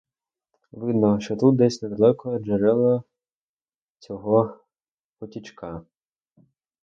Видно, 0.71 1.19
що 1.19 1.35
тут 1.35 1.55
десь 1.55 1.81
недалеко 1.81 2.39
джерело 2.39 3.03
цього 3.99 4.59
потічка. 5.19 5.85